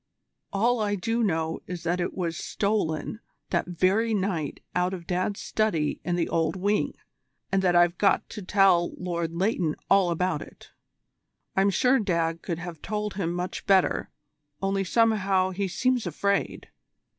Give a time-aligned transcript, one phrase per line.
[0.51, 3.19] All I do know is that it was stolen
[3.51, 6.95] that very night out of Dad's study in the Old Wing,
[7.51, 10.71] and that I've got to tell Lord Leighton all about it.
[11.55, 14.09] I'm sure Dad could have told him much better,
[14.59, 16.69] only somehow he seems afraid."